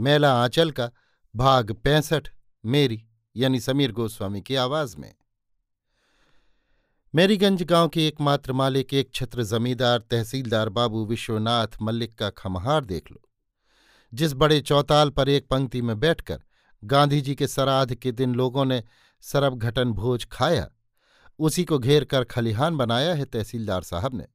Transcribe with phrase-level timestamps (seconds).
[0.00, 0.90] मेला आंचल का
[1.36, 2.28] भाग पैंसठ
[2.64, 5.14] मेरी, यानी समीर गोस्वामी की आवाज़ में।
[7.14, 13.10] मेरीगंज गाँव के एकमात्र मालिक, एक छत्र जमींदार, तहसीलदार बाबू विश्वनाथ मल्लिक का खमहार देख
[13.12, 13.22] लो।
[14.14, 16.42] जिस बड़े चौताल पर एक पंक्ति में बैठकर
[16.84, 18.84] गांधी जी के सराध के दिन लोगों ने
[19.20, 20.70] सरब घटन भोज खाया,
[21.38, 24.26] उसी को घेर कर खलिहान बनाया है तहसीलदार साहब ने।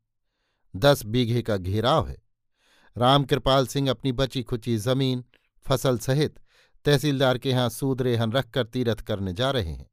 [0.76, 2.18] दस बीघे का घेराव है।
[2.98, 5.26] रामकृपाल सिंह अपनी बची खुची ज़मीन
[5.66, 6.40] फ़सल सहित
[6.86, 9.90] तहसीलदार के यहाँ सूद रेहन रखकर तीरथ करने जा रहे हैं।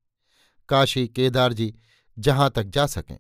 [0.69, 1.75] काशी केदार जी
[2.17, 3.19] जहाँ तक जा सकें।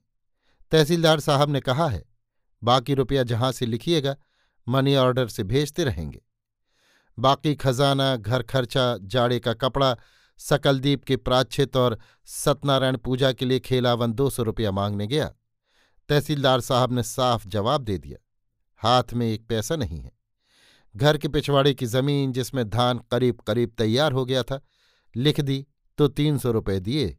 [0.72, 2.04] तहसीलदार साहब ने कहा है,
[2.62, 4.16] बाकी रुपया जहाँ से लिखिएगा,
[4.66, 6.20] मनी ऑर्डर से भेजते रहेंगे।
[7.18, 9.96] बाकी खजाना, घर खर्चा, जाड़े का कपड़ा
[10.40, 15.26] सकलदीप के प्राच्छित और सत्यनारायण पूजा के लिए खेलावन दो सौ रुपया मांगने गया।
[16.08, 18.18] तहसीलदार साहब ने साफ़ जवाब दे दिया,
[18.80, 20.12] हाथ में एक पैसा नहीं है।
[20.94, 24.60] घर के पिछवाड़े की ज़मीन जिसमें धान करीब करीब तैयार हो गया था,
[25.14, 25.66] लिख दी
[25.98, 27.16] तो तीन सौ रुपये दिए।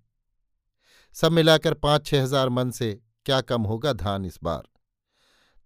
[1.16, 2.94] सब मिलाकर पाँच छह हज़ार मन से
[3.26, 4.64] क्या कम होगा धान इस बार?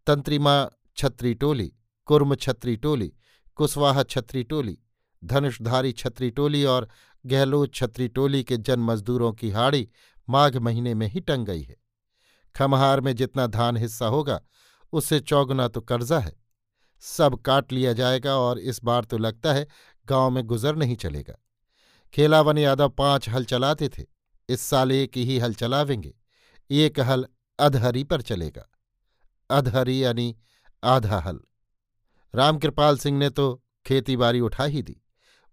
[0.07, 1.71] तंत्रिमा छत्री टोली,
[2.07, 3.11] कुर्म छत्री टोली
[3.57, 4.77] कुशवाहा छत्री टोली,
[5.23, 6.87] धनुषधारी छत्री टोली और
[7.25, 9.87] गहलोत छत्री टोली के जन मजदूरों की हाड़ी
[10.27, 11.75] माघ महीने में ही टंग गई है।
[12.55, 14.41] खमहार में जितना धान हिस्सा होगा,
[14.93, 16.35] उससे चौगुना तो कर्जा है।
[17.03, 19.67] सब काट लिया जाएगा और इस बार तो लगता है
[20.07, 21.35] गाँव में गुजर नहीं चलेगा।
[22.13, 24.03] खेलावन यादव पाँच हल चलाते थे,
[24.49, 26.13] इस साल एक ही हल चलावेंगे,
[26.69, 27.25] एक हल
[27.59, 28.67] अधहरी पर चलेगा।
[29.49, 30.35] अधहरी यानी
[30.83, 31.39] आधा हल।
[32.33, 35.01] रामकृपाल सिंह ने तो खेती बाड़ी उठा ही दी,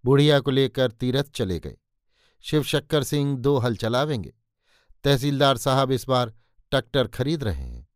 [0.04, 1.76] बुढ़िया को लेकर तीरथ चले गए।
[2.44, 4.32] शिवशक्कर सिंह दो हल चलावेंगे।
[5.04, 6.32] तहसीलदार साहब इस बार
[6.72, 7.86] ट्रैक्टर खरीद रहे हैं,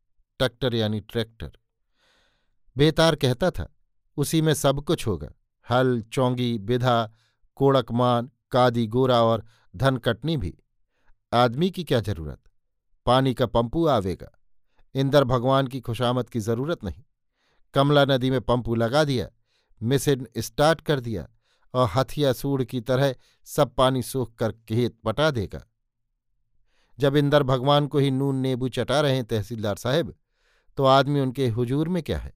[0.41, 1.51] ट्रैक्टर यानी ट्रैक्टर।
[2.77, 3.69] बेतार कहता था,
[4.17, 5.29] उसी में सब कुछ होगा।
[5.67, 7.13] हल, चौंगी, बिधा
[7.55, 9.45] कोड़कमान कादी, गोरा और
[9.77, 10.55] धन कटनी भी।
[11.33, 12.39] आदमी की क्या ज़रूरत?
[13.07, 14.31] पानी का पंपू आवेगा।
[14.95, 17.03] इंदर भगवान की खुशामद की ज़रूरत नहीं।
[17.75, 19.29] कमला नदी में पंपू लगा दिया,
[19.83, 21.29] मिसिन स्टार्ट कर दिया
[21.75, 23.15] और हथिया सूढ़ की तरह
[23.45, 25.67] सब पानी सूख कर खेत पटा देगा।
[26.99, 30.15] जब इंदर भगवान को ही नून, नेबू चटा रहे हैं तहसीलदार साहब
[30.77, 32.36] तो आदमी उनके हुजूर में क्या है?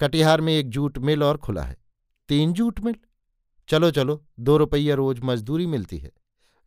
[0.00, 1.76] कटिहार में एक जूट मिल और खुला है।
[2.28, 2.94] तीन जूट मिल?
[3.68, 6.12] चलो चलो, दो रुपया रोज मजदूरी मिलती है।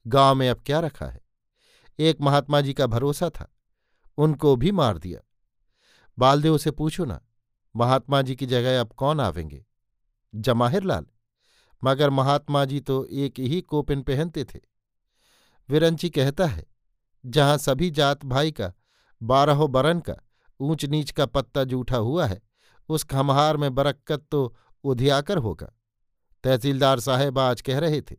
[0.08, 1.22] गाँव में अब क्या रखा है?
[2.00, 3.56] एक महात्मा जी का भरोसा था।
[4.18, 5.20] उनको भी मार दिया।
[6.20, 7.22] बालदेव से पूछो ना,
[7.76, 9.66] महात्मा जी की जगह अब कौन आवेंगे?
[10.36, 11.06] जमाहिर लाल।
[11.84, 14.60] मगर महात्मा जी तो एक ही कोपिन पहनते थे।
[15.70, 16.66] विरंची कहता है,
[17.26, 18.74] जहाँ सभी जात भाई का,
[19.24, 20.16] बारहों बरन का
[20.60, 22.53] ऊंच नीच का पत्ता जूठा हुआ है
[22.90, 25.72] उस खमहार में बरक्कत तो उधियाकर होगा।
[26.44, 28.16] तहसीलदार साहेब आज कह रहे थे,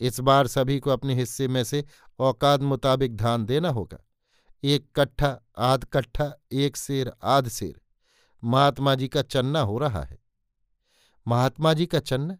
[0.00, 1.84] इस बार सभी को अपने हिस्से में से
[2.18, 3.98] औकात मुताबिक धान देना होगा।
[4.62, 7.80] एक कट्ठा, आध कट्ठा, एक शेर आध शेर
[8.42, 10.18] महात्मा जी का चन्ना हो रहा है।
[11.26, 12.36] महात्मा जी का चन्ना?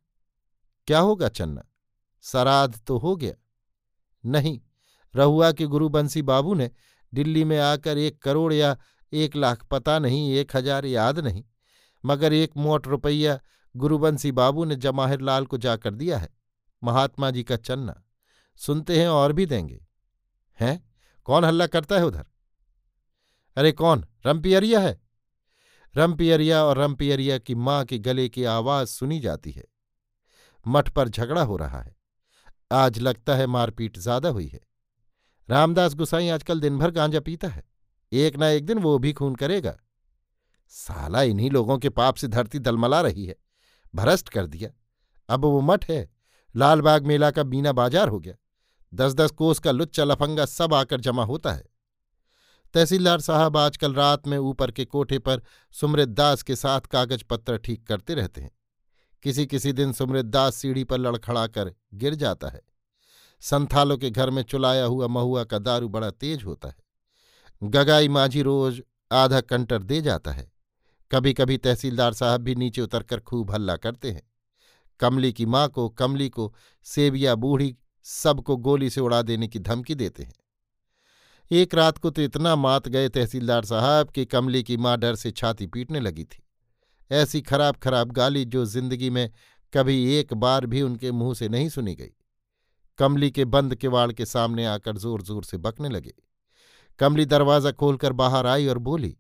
[0.88, 1.62] क्या होगा चन्ना?
[2.24, 3.34] सराध तो हो गया।
[4.24, 4.58] नहीं,
[5.14, 6.70] रहुआ के गुरु बंसी बाबू ने
[7.12, 8.76] दिल्ली में आकर एक करोड़ या
[9.12, 11.44] एक लाख पता नहीं, एक हज़ार याद नहीं।
[12.04, 13.40] मगर एक मोट रुपया
[13.76, 16.28] गुरुबंसी बाबू ने जमाहिर लाल को जाकर दिया है।
[16.82, 18.02] महात्मा जी का चन्ना
[18.56, 19.86] सुनते हैं और भी देंगे।
[20.60, 20.90] हैं?
[21.24, 22.24] कौन हल्ला करता है उधर?
[23.56, 24.04] अरे कौन?
[24.26, 25.00] रमपियरिया है।
[25.96, 29.64] रमपियरिया और रमपियरिया की माँ के गले की आवाज़ सुनी जाती है।
[30.66, 31.96] मठ पर झगड़ा हो रहा है।
[32.72, 34.60] आज लगता है मारपीट ज़्यादा हुई है।
[35.50, 37.64] रामदास गुसाई आजकल दिन भर गांजा पीता है।
[38.12, 39.76] एक ना एक दिन वो भी खून करेगा।
[40.72, 43.36] साला इन्हीं लोगों के पाप से धरती दलमला रही है।
[43.94, 44.70] भ्रष्ट कर दिया।
[45.28, 46.10] अब वो मठ है।
[46.56, 48.34] लालबाग मेला का बीना बाज़ार हो गया।
[48.94, 51.64] दस दस कोस का लुच्चा लफंगा सब आकर जमा होता है।
[52.74, 55.42] तहसीलदार साहब आजकल रात में ऊपर के कोठे पर
[55.74, 58.50] सुमृत दास के साथ कागज़ पत्र ठीक करते रहते हैं।
[59.22, 62.62] किसी किसी दिन सुमृत दास सीढ़ी पर लड़खड़ा कर गिर जाता है।
[63.40, 66.76] संथालों के घर में चुलाया हुआ महुआ का दारू बड़ा तेज होता है।
[67.62, 68.82] गगाई माझी रोज
[69.12, 70.51] आधा कंटर दे जाता है।
[71.12, 74.22] कभी कभी तहसीलदार साहब भी नीचे उतरकर खूब हल्ला करते हैं।
[75.00, 76.54] कमली की माँ को, कमली को
[76.86, 77.74] सेबिया बूढ़ी
[78.06, 80.34] सबको गोली से उड़ा देने की धमकी देते हैं।
[81.50, 85.30] एक रात को तो इतना मात गए तहसीलदार साहब कि कमली की माँ डर से
[85.30, 86.42] छाती पीटने लगी थी।
[87.10, 89.28] ऐसी खराब खराब गाली जो ज़िंदगी में
[89.72, 92.12] कभी एक बार भी उनके मुँह से नहीं सुनी गई।
[92.98, 96.14] कमली के बंद किवाड़ के सामने आकर ज़ोर ज़ोर से बकने लगे।
[97.00, 99.16] कमली दरवाज़ा खोलकर बाहर आई और बोली,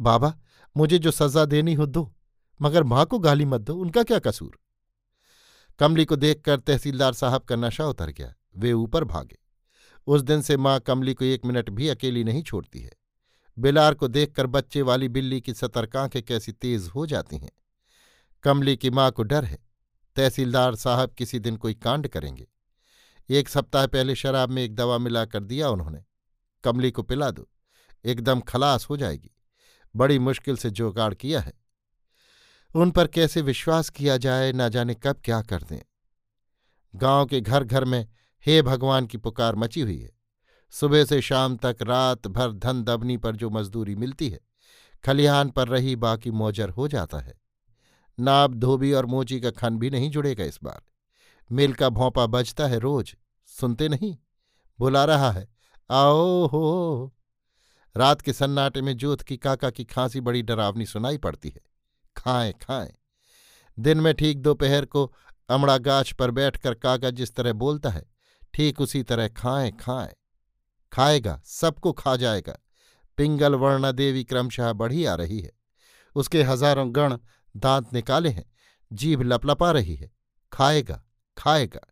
[0.00, 0.34] बाबा
[0.76, 2.14] मुझे जो सजा देनी हो दो,
[2.62, 4.58] मगर माँ को गाली मत दो, उनका क्या कसूर?
[5.78, 9.38] कमली को देखकर तहसीलदार साहब का नशा उतर गया, वे ऊपर भागे।
[10.06, 12.92] उस दिन से माँ कमली को एक मिनट भी अकेली नहीं छोड़ती है।
[13.58, 17.50] बिलार को देखकर बच्चे वाली बिल्ली की सतर्क आँखें कैसी तेज हो जाती हैं।
[18.42, 19.58] कमली की माँ को डर है,
[20.16, 22.48] तहसीलदार साहब किसी दिन कोई कांड करेंगे।
[23.30, 26.04] एक सप्ताह पहले शराब में एक दवा मिलाकर दिया उन्होंने।
[26.64, 27.48] कमली को पिला दो,
[28.04, 29.30] एकदम खलास हो जाएगी।
[29.96, 31.52] बड़ी मुश्किल से जोगाड़ किया है।
[32.74, 35.80] उन पर कैसे विश्वास किया जाए, ना जाने कब क्या कर दें।
[36.94, 38.06] गाँव के घर घर में
[38.46, 40.10] हे भगवान की पुकार मची हुई है।
[40.70, 44.40] सुबह से शाम तक रात भर धन दबनी पर जो मजदूरी मिलती है,
[45.04, 47.34] खलिहान पर रही बाकी मौजर हो जाता है।
[48.20, 50.82] नाब धोबी और मोची का खन भी नहीं जुड़ेगा इस बार।
[51.50, 53.14] मिल का भौंपा बजता है रोज,
[53.46, 54.16] सुनते नहीं,
[54.78, 55.48] बुला रहा है,
[55.90, 57.14] आओ हो
[57.98, 61.60] रात के सन्नाटे में जोत की काका की खांसी बड़ी डरावनी सुनाई पड़ती है।
[62.16, 62.92] खाएँ खाएँ।
[63.78, 65.12] दिन में ठीक दोपहर को
[65.48, 68.04] अमड़ा गाछ पर बैठकर काका जिस तरह बोलता है,
[68.54, 70.14] ठीक उसी तरह खाएँ खाएँ।
[70.92, 72.58] खाएगा, सबको खा जाएगा।
[73.18, 75.52] पिंगल वर्णा देवी क्रमशः बढ़ी आ रही है।
[76.16, 77.16] उसके हज़ारों गण
[77.56, 78.44] दांत निकाले हैं,
[78.92, 80.10] जीभ लपलपा रही है।
[80.52, 81.02] खाएगा
[81.36, 81.86] खाएगा।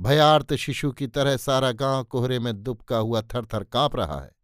[0.00, 4.35] भयार्त शिशु की तरह सारा गाँव कोहरे में दुबका हुआ थर थर काँप रहा है।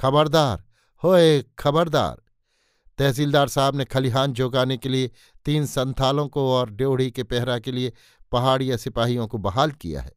[0.00, 0.64] खबरदार।
[1.04, 2.22] होए खबरदार।
[2.98, 5.10] तहसीलदार साहब ने खलिहान जोगाने के लिए
[5.44, 7.92] तीन संथालों को और ड्योढ़ी के पहरा के लिए
[8.32, 10.12] पहाड़िया सिपाहियों को बहाल किया है।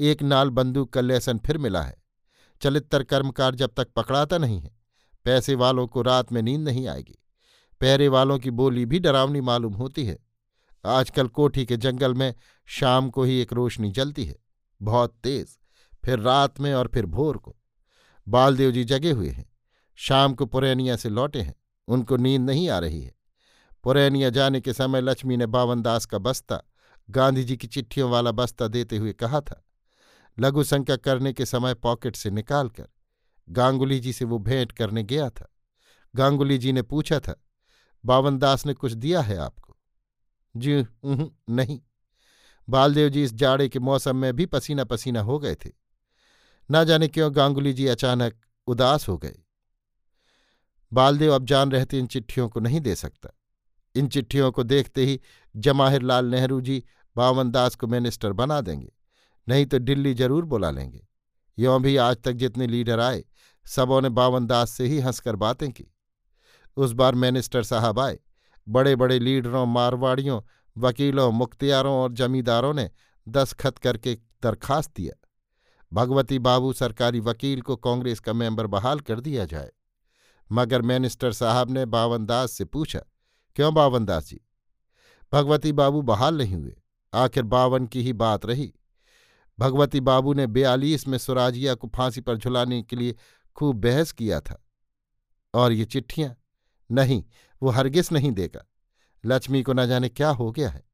[0.00, 2.02] एक नाल बंदूक का लेसन फिर मिला है।
[2.62, 4.70] चलित्र कर्मकार जब तक पकड़ाता नहीं है,
[5.24, 7.18] पैसे वालों को रात में नींद नहीं आएगी।
[7.80, 10.18] पहरे वालों की बोली भी डरावनी मालूम होती है।
[10.86, 12.34] आजकल कोठी के जंगल में
[12.66, 14.36] शाम को ही एक रोशनी जलती है,
[14.82, 15.58] बहुत तेज,
[16.04, 17.56] फिर रात में और फिर भोर को।
[18.28, 19.48] बालदेव जी जगे हुए हैं।
[19.98, 21.54] शाम को पुरैनिया से लौटे हैं।
[21.88, 23.14] उनको नींद नहीं आ रही है।
[23.84, 26.62] पुरैनिया जाने के समय लक्ष्मी ने बावन दास का बस्ता,
[27.10, 29.64] गांधी जी की चिट्ठियों वाला बस्ता देते हुए कहा था।
[30.38, 32.88] लघु शंका करने के समय पॉकेट से निकालकर
[33.48, 35.48] गांगुली जी से वो भेंट करने गया था।
[36.14, 37.34] गांगुली जी ने पूछा था,
[38.04, 39.76] बावन दास ने कुछ दिया है आपको?
[40.56, 41.80] जी नहीं।
[42.68, 45.70] बालदेव जी इस जाड़े के मौसम में भी पसीना पसीना हो गए थे।
[46.70, 48.34] ना जाने क्यों गांगुली जी अचानक
[48.68, 49.36] उदास हो गए।
[50.92, 53.30] बालदेव अब जान रहते इन चिट्ठियों को नहीं दे सकता।
[53.94, 55.20] इन चिट्ठियों को देखते ही
[55.54, 56.82] जमाहिर लाल नेहरू जी,
[57.16, 58.92] बावन दास को मिनिस्टर बना देंगे,
[59.46, 61.06] नहीं तो दिल्ली ज़रूर बुला लेंगे।
[61.58, 63.24] यों भी आज तक जितने लीडर आए,
[63.66, 65.84] सबों ने बावन दास से ही हंसकर बातें की।
[66.76, 68.18] उस बार मिनिस्टर साहब आए
[68.66, 70.40] बड़े बड़े लीडरों, मारवाड़ियों,
[70.76, 72.90] वकीलों, मुख्तियारों और जमींदारों ने
[73.26, 75.14] दस्तखत करके दरखास्त दिया।
[75.92, 79.70] भगवती बाबू सरकारी वकील को कांग्रेस का मेंबर बहाल कर दिया जाए।
[80.52, 83.00] मगर मिनिस्टर साहब ने बावनदास से पूछा,
[83.56, 84.40] क्यों बावनदास जी
[85.32, 86.76] भगवती बाबू बहाल नहीं हुए।
[87.14, 88.74] आखिर बावन की ही बात रही।
[89.58, 93.14] भगवती बाबू ने बयालीस में सुराजिया को फांसी पर झुलाने के लिए
[93.56, 94.64] खूब बहस किया था।
[95.54, 96.36] और ये चिट्ठियाँ?
[96.90, 97.24] नहीं,
[97.62, 98.66] वो हरगिस नहीं देगा।
[99.24, 100.84] लक्ष्मी को न जाने क्या हो गया है।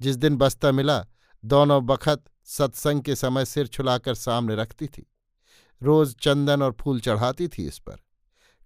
[0.00, 1.06] जिस दिन बस्ता मिला,
[1.44, 5.06] दोनों बखत सत्संग के समय सिर छुलाकर सामने रखती थी।
[5.82, 7.96] रोज चंदन और फूल चढ़ाती थी इस पर।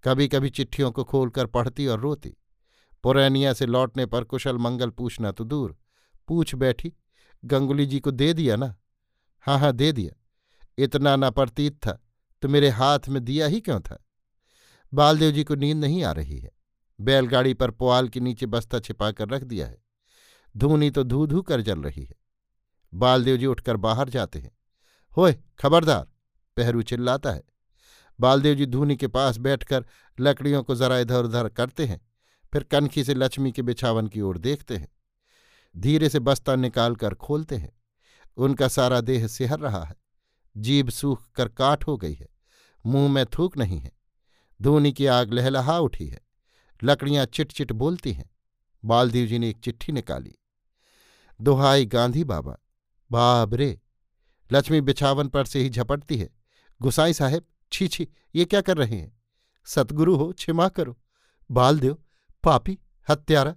[0.05, 2.37] कभी कभी चिट्ठियों को खोलकर पढ़ती और रोती।
[3.05, 5.77] पुरैनिया से लौटने पर कुशल मंगल पूछना तो दूर।
[6.29, 6.93] पूछ बैठी,
[7.43, 8.75] गंगुली जी को दे दिया ना?
[9.41, 10.13] हाँ हाँ दे दिया।
[10.79, 11.99] इतना ना प्रतीत था
[12.43, 14.03] तो मेरे हाथ में दिया ही क्यों था?
[14.93, 16.51] बालदेव जी को नींद नहीं आ रही है।
[17.01, 19.83] बैलगाड़ी पर पुआल के नीचे बस्ता छिपाकर रख दिया है।
[20.57, 22.22] धूनी तो धू धू कर जल रही है।
[22.95, 24.51] बालदेव जी उठकर बाहर जाते हैं।
[25.17, 26.09] होए खबरदार,
[26.57, 27.43] पहरू चिल्लाता है।
[28.21, 29.87] बालदेव जी धूनी के पास बैठकर
[30.21, 32.01] लकड़ियों को जरा इधर उधर करते हैं,
[32.53, 34.89] फिर कनखी से लक्ष्मी के बिछावन की ओर देखते हैं।
[35.77, 37.73] धीरे से बस्ता निकाल कर खोलते हैं।
[38.37, 39.95] उनका सारा देह सिहर रहा है।
[40.57, 42.29] जीभ सूख कर काट हो गई है।
[42.87, 43.93] मुँह में थूक नहीं है।
[44.63, 46.21] धूनी की आग लहलहा उठी है।
[46.83, 48.31] लकड़ियाँ चिट चिट बोलती हैं।
[48.85, 50.35] बालदेव जी ने एक चिट्ठी निकाली।
[51.41, 52.57] दोहाई गांधी बाबा
[53.13, 53.81] बाब रे!
[54.53, 56.31] लक्ष्मी बिछावन पर से ही झपटती है।
[56.83, 59.23] गुसाई साहेब, छी छी, ये क्या कर रहे हैं?
[59.65, 60.99] सतगुरु हो, क्षमा करो।
[61.51, 61.99] बालदेव
[62.45, 62.79] पापी,
[63.11, 63.57] हत्यारा।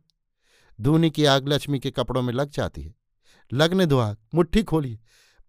[0.82, 2.96] धूनी की आग लक्ष्मी के कपड़ों में लग जाती है।
[3.54, 5.00] लगने दो आग, मुट्ठी खोलिए।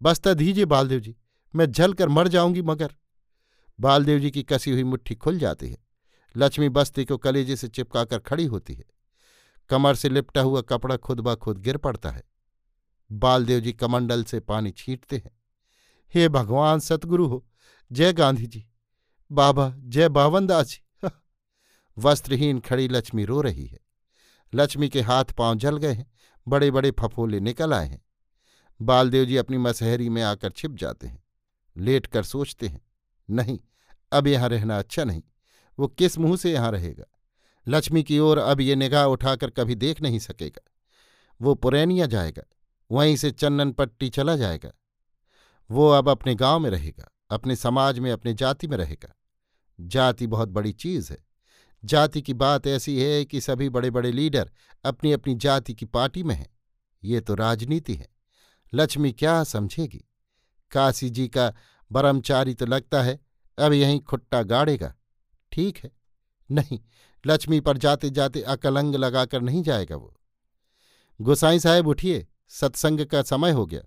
[0.01, 1.15] बस्ता दीजिए बालदेव जी,
[1.55, 2.95] मैं जल कर मर जाऊँगी मगर।
[3.79, 5.77] बालदेव जी की कसी हुई मुट्ठी खुल जाती है।
[6.37, 8.85] लक्ष्मी बस्ती को कलेजे से चिपकाकर खड़ी होती है।
[9.69, 12.23] कमर से लिपटा हुआ कपड़ा खुद ब खुद गिर पड़ता है।
[13.11, 15.31] बालदेव जी कमंडल से पानी छींटते हैं।
[16.13, 17.47] हे भगवान, सतगुरु हो।
[17.91, 18.67] जय गांधी जी
[19.31, 21.09] बाबा, जय बावनदास। जी
[21.97, 23.79] वस्त्रहीन खड़ी लक्ष्मी रो रही है।
[24.53, 26.11] लक्ष्मी के हाथ पाँव जल गए हैं।
[26.47, 28.01] बड़े बड़े फफोले निकल आए हैं।
[28.81, 31.23] बालदेव जी अपनी मसहरी में आकर छिप जाते हैं।
[31.77, 32.81] लेट कर सोचते हैं।
[33.29, 33.59] नहीं,
[34.11, 35.21] अब यहाँ रहना अच्छा नहीं।
[35.79, 37.05] वो किस मुँह से यहाँ रहेगा?
[37.67, 40.71] लक्ष्मी की ओर अब ये निगाह उठाकर कभी देख नहीं सकेगा।
[41.41, 42.43] वो पुरैनिया जाएगा।
[42.91, 44.71] वहीं से चन्नन पट्टी चला जाएगा।
[45.71, 49.15] वो अब अपने गाँव में रहेगा, अपने समाज में, अपने जाति में रहेगा।
[49.81, 51.27] जाति बहुत बड़ी चीज़ है।
[51.85, 54.51] जाति की बात ऐसी है कि सभी बड़े बड़े लीडर
[54.85, 56.57] अपनी अपनी जाति की पार्टी में हैं।
[57.03, 58.07] ये तो राजनीति है।
[58.73, 60.05] लक्ष्मी क्या समझेगी?
[60.71, 61.53] काशी जी का
[61.91, 63.19] ब्रह्मचारी तो लगता है,
[63.59, 64.95] अब यहीं खुट्टा गाड़ेगा।
[65.51, 65.91] ठीक है।
[66.51, 66.79] नहीं,
[67.25, 70.17] लक्ष्मी पर जाते जाते अकलंग लगाकर नहीं जाएगा वो।
[71.21, 73.81] गोसाई साहेब उठिए। सत्संग का समय हो गया।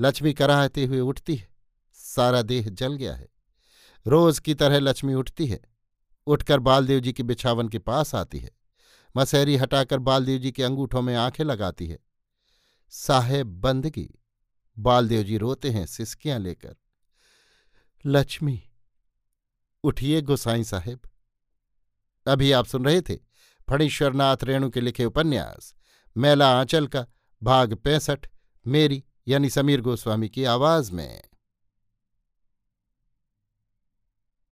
[0.00, 1.48] लक्ष्मी कराहते हुए उठती है।
[1.92, 3.28] सारा देह जल गया है।
[4.06, 5.60] रोज की तरह लक्ष्मी उठती है।
[6.26, 8.50] उठकर बालदेव जी के बिछावन के पास आती है।
[9.16, 11.98] मसहरी हटाकर बालदेव जी के अंगूठों में आँखें लगाती है।
[12.90, 14.14] साहेब बंदगी।
[14.78, 16.76] बालदेव जी रोते हैं सिसकियाँ लेकर।
[18.06, 18.62] लक्ष्मी,
[19.84, 21.00] उठिए गोसाई साहेब।
[22.26, 23.16] अभी आप सुन रहे थे
[23.70, 25.74] फणीश्वरनाथ रेणु के लिखे उपन्यास,
[26.16, 27.06] मेला आंचल का
[27.42, 28.26] भाग पैंसठ
[28.66, 31.22] मेरी यानी समीर गोस्वामी की आवाज़ में।